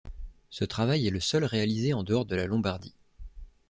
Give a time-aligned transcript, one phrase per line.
[0.49, 2.95] Ce travail est le seul réalisé en dehors de la Lombardie.